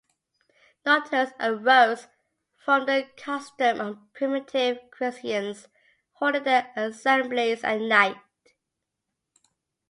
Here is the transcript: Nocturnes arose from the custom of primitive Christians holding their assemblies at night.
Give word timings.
Nocturnes 0.83 1.29
arose 1.39 2.07
from 2.57 2.87
the 2.87 3.07
custom 3.17 3.79
of 3.79 3.99
primitive 4.13 4.79
Christians 4.89 5.67
holding 6.13 6.41
their 6.41 6.73
assemblies 6.75 7.63
at 7.63 7.81
night. 7.81 8.17